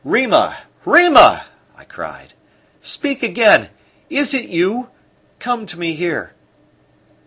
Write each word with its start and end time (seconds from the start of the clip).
"Rima! 0.03 0.63
Rima!" 0.83 1.45
I 1.77 1.83
cried. 1.83 2.33
"Speak 2.81 3.21
again. 3.21 3.69
Is 4.09 4.33
it 4.33 4.45
you? 4.49 4.89
Come 5.37 5.67
to 5.67 5.77
me 5.77 5.93
here." 5.93 6.33